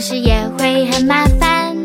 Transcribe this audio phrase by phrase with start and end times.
[0.00, 1.76] 时也会很麻烦。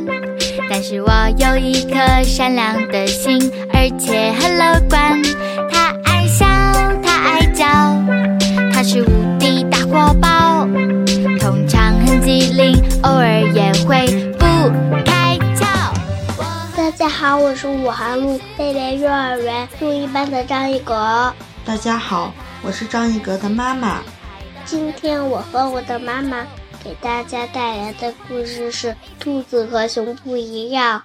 [0.69, 5.21] 但是我有一颗善良的心，而且很乐观。
[5.69, 6.45] 他爱笑，
[7.03, 7.65] 他爱叫，
[8.73, 10.65] 他是无敌大火爆，
[11.39, 14.45] 通常很机灵，偶尔也会不
[15.05, 15.65] 开窍。
[16.75, 21.33] 大家好，我是武汉路贝贝幼儿园中一班的张一格。
[21.65, 23.99] 大家好，我是张一格的妈妈。
[24.63, 26.37] 今天我和我的妈妈
[26.85, 28.89] 给大家带来的故事是
[29.19, 31.01] 《兔子和熊不一样》。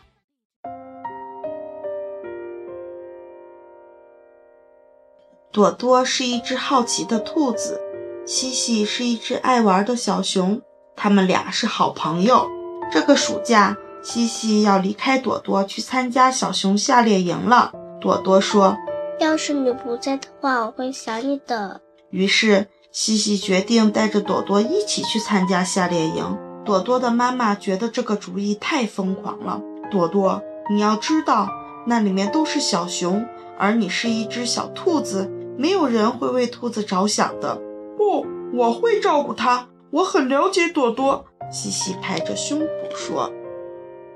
[5.51, 7.81] 朵朵是一只好奇的兔子，
[8.27, 10.61] 西西是一只爱玩的小熊，
[10.95, 12.47] 他们俩是好朋友。
[12.93, 17.73] 这个暑假，西西要离开朵朵去参加小熊夏令营了。
[18.03, 18.77] 朵朵说
[19.19, 21.81] ：“要是你不在的话，我会想你的。”
[22.13, 22.69] 于是。
[22.93, 26.39] 西西决定带着朵朵一起去参加夏令营。
[26.65, 29.61] 朵朵的妈妈觉得这个主意太疯狂了。
[29.91, 31.49] 朵朵，你要知道，
[31.87, 33.25] 那里面都是小熊，
[33.57, 37.61] 而你是一只小兔子，没有人会为兔子着想的。
[37.97, 39.69] 不，我会照顾它。
[39.91, 41.25] 我很了解朵朵。
[41.51, 43.33] 西西拍着胸脯说：“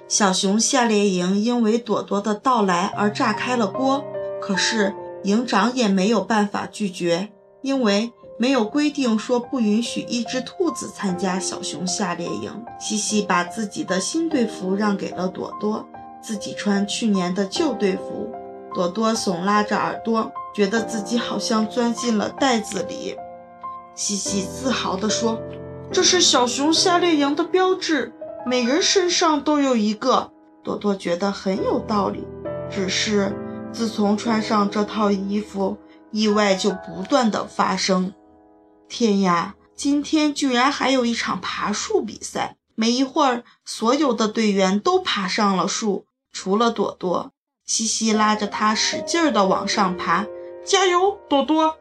[0.06, 4.04] 小熊夏令营因为朵朵的到来而炸开了锅，
[4.40, 7.30] 可是营长也没有办法拒绝，
[7.62, 12.64] 因为。”没有规定说不允许一只兔子参加小熊夏令营。
[12.80, 15.86] 西西把自己的新队服让给了朵朵，
[16.20, 18.32] 自己穿去年的旧队服。
[18.74, 23.16] 朵朵耸拉着耳朵，觉得自己好像钻进了袋子里。
[23.94, 25.40] 西西自豪地说
[25.92, 28.12] ：“这是小熊夏令营的标志，
[28.44, 30.32] 每人身上都有一个。”
[30.64, 32.26] 朵朵觉得很有道理。
[32.68, 33.32] 只是
[33.70, 35.76] 自从穿上这套衣服，
[36.10, 38.12] 意外就不断的发生。
[38.88, 39.54] 天呀！
[39.74, 42.56] 今天居然还有一场爬树比赛。
[42.76, 47.32] 没一会儿，所有的队员都爬上了树，除了朵朵。
[47.64, 50.26] 西西拉着他使劲地往上爬，
[50.64, 51.76] 加油，朵朵！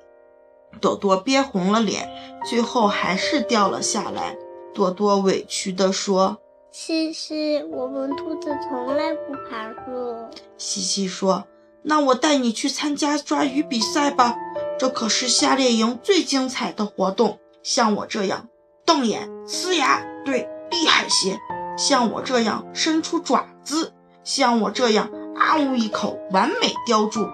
[0.79, 2.09] 朵朵憋红了脸，
[2.49, 4.37] 最后还是掉了下来。
[4.73, 6.37] 朵朵委屈地说
[6.71, 11.45] ：“西西，我们兔子从来不爬树。”西西说
[11.83, 14.35] ：“那我带你去参加抓鱼比赛吧。”
[14.77, 17.39] 这可是夏令营最精彩的活动。
[17.61, 18.47] 像我这样
[18.85, 21.37] 瞪眼、呲牙，对，厉害些；
[21.77, 23.91] 像我这样伸出爪子；
[24.23, 27.25] 像我这样啊呜一口，完美叼住。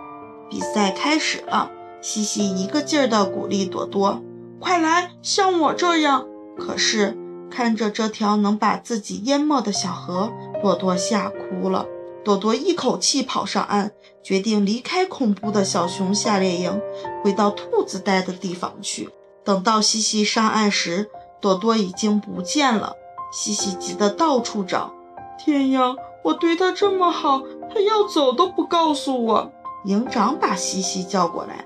[0.50, 4.22] 比赛开始了，西西一个劲儿地鼓励朵朵
[4.60, 6.28] ：“快来，像我这样！”
[6.60, 7.18] 可是
[7.50, 11.86] 看着这条能把自己淹没的小河，朵朵吓哭了。
[12.24, 13.92] 朵朵一口气跑上岸，
[14.22, 16.82] 决定离开恐怖的小熊夏令营，
[17.24, 19.10] 回到兔子待的地方去。
[19.44, 21.10] 等到西西上岸时，
[21.40, 22.94] 朵朵已经不见了。
[23.32, 24.94] 西西急得到处找。
[25.38, 27.42] 天呀，我对他这么好，
[27.74, 29.52] 他要走都不告诉我。
[29.86, 31.64] 营长把西西叫过来。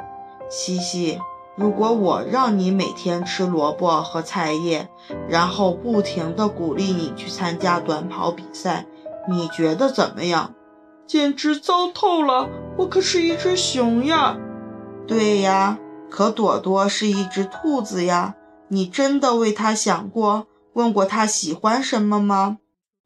[0.50, 1.19] 西西，
[1.56, 4.88] 如果我让你每天吃萝卜和菜叶，
[5.28, 8.86] 然后不停地鼓励你去参加短跑比赛。
[9.28, 10.54] 你觉得怎么样？
[11.06, 12.50] 简直糟透了！
[12.78, 14.38] 我可是一只熊呀。
[15.06, 15.78] 对呀，
[16.10, 18.36] 可朵朵是一只兔子呀。
[18.70, 22.58] 你真的为它想过，问过它喜欢什么吗？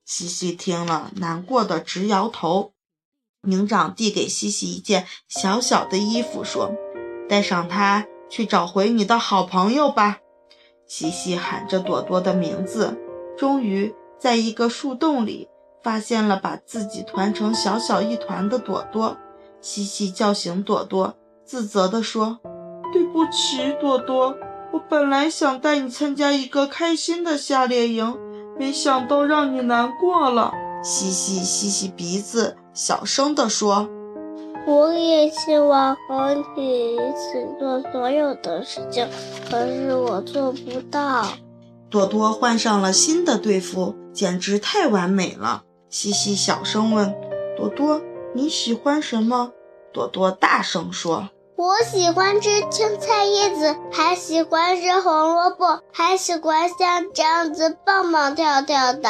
[0.06, 2.72] 西西听了，难过的直摇头。
[3.44, 6.72] 营长递给西西一件小小的衣服，说
[7.28, 10.20] ：“带上它去找回你的好朋友吧。”
[10.88, 12.98] 西西喊着朵朵的名字，
[13.38, 15.50] 终于在一个树洞里。
[15.84, 19.18] 发现了把自己团成小小一团的朵朵，
[19.62, 21.16] 西西叫醒朵朵，
[21.46, 22.40] 自责地说
[22.94, 24.36] ：“对不起，朵朵，
[24.74, 28.18] 我本来想带你参加一个开心的夏令营，
[28.60, 30.52] 没想到让你难过了。”
[30.84, 33.90] 西西吸吸鼻子，小声地说
[34.68, 39.08] ：“我也希望和你一起做所有的事情，
[39.50, 41.26] 可是我做不到。”
[41.90, 45.64] 朵朵换上了新的队服，简直太完美了。
[45.90, 47.16] 西西小声问
[47.56, 48.02] ：“朵朵，
[48.34, 49.52] 你喜欢什么？”
[49.94, 59.10] 朵朵大声说：“我喜欢吃青菜叶子，还喜欢吃红萝卜，还喜欢像这样子蹦蹦跳跳的。”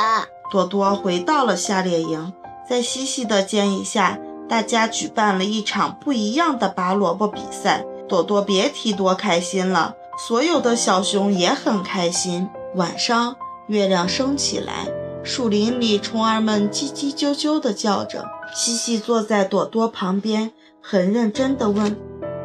[0.51, 2.31] 朵朵回到了夏令营，
[2.69, 7.85] 在西西的建议下，大家举办了一场不一样的拔萝卜比赛。
[8.07, 12.47] 朵朵别提多开心了，所有的小熊也很开心。
[12.75, 13.35] 晚上，
[13.67, 14.87] 月亮升起来。
[15.27, 18.25] 树林里，虫儿们叽叽啾啾地叫着。
[18.55, 21.97] 西西坐在朵朵旁边，很认真地问：“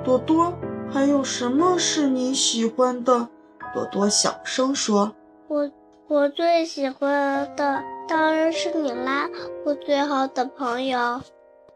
[0.05, 0.53] 朵朵，
[0.93, 3.29] 还有什么是你喜欢的？”
[3.73, 5.13] 朵朵小声说
[5.47, 5.71] ：“我
[6.09, 9.31] 我最喜欢的当然是你啦，
[9.65, 11.23] 我最好的朋友。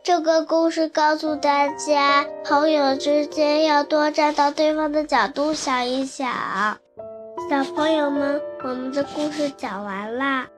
[0.02, 6.28] 这个故事告诉大家，朋友之间要多站到对方的角度想一想。
[7.48, 10.48] 小朋友们，我们的故事讲完啦。